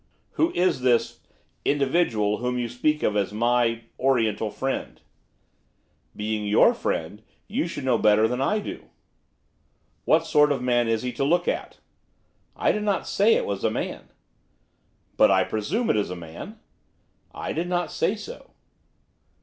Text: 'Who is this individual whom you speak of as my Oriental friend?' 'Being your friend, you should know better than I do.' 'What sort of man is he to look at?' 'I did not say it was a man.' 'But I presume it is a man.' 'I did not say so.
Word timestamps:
'Who 0.31 0.51
is 0.53 0.81
this 0.81 1.19
individual 1.63 2.39
whom 2.39 2.57
you 2.57 2.67
speak 2.69 3.03
of 3.03 3.15
as 3.15 3.31
my 3.31 3.83
Oriental 3.99 4.49
friend?' 4.49 4.99
'Being 6.15 6.47
your 6.47 6.73
friend, 6.73 7.21
you 7.47 7.67
should 7.67 7.85
know 7.85 7.99
better 7.99 8.27
than 8.27 8.41
I 8.41 8.57
do.' 8.57 8.85
'What 10.05 10.25
sort 10.25 10.51
of 10.51 10.59
man 10.59 10.87
is 10.87 11.03
he 11.03 11.11
to 11.11 11.23
look 11.23 11.47
at?' 11.47 11.77
'I 12.55 12.71
did 12.71 12.83
not 12.83 13.07
say 13.07 13.35
it 13.35 13.45
was 13.45 13.63
a 13.63 13.69
man.' 13.69 14.09
'But 15.17 15.29
I 15.29 15.43
presume 15.43 15.87
it 15.91 15.97
is 15.97 16.09
a 16.09 16.15
man.' 16.15 16.57
'I 17.35 17.53
did 17.53 17.67
not 17.67 17.91
say 17.91 18.15
so. 18.15 18.53